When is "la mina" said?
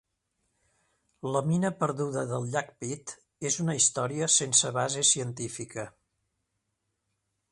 1.33-1.69